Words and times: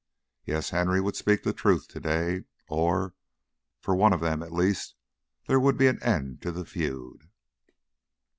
Yes, 0.45 0.71
Henry 0.71 0.99
would 0.99 1.15
speak 1.15 1.43
the 1.43 1.53
truth 1.53 1.87
to 1.89 1.99
day 1.99 2.45
or 2.67 3.13
for 3.79 3.93
one 3.95 4.13
of 4.13 4.19
them, 4.19 4.41
at 4.41 4.51
least, 4.51 4.95
there 5.45 5.59
would 5.59 5.77
be 5.77 5.85
an 5.85 6.01
end 6.01 6.41
to 6.41 6.51
the 6.51 6.65
feud. 6.65 7.29